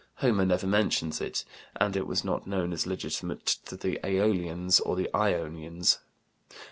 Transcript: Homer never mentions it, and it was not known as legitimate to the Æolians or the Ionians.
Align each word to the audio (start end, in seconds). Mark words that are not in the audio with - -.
Homer 0.15 0.47
never 0.47 0.65
mentions 0.65 1.21
it, 1.21 1.45
and 1.75 1.95
it 1.95 2.07
was 2.07 2.23
not 2.25 2.47
known 2.47 2.73
as 2.73 2.87
legitimate 2.87 3.45
to 3.65 3.77
the 3.77 3.99
Æolians 4.03 4.81
or 4.83 4.95
the 4.95 5.07
Ionians. 5.15 5.99